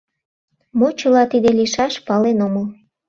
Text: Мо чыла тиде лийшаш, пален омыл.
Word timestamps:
Мо 0.77 0.87
чыла 0.99 1.23
тиде 1.31 1.49
лийшаш, 1.57 1.93
пален 2.07 2.37
омыл. 2.45 2.65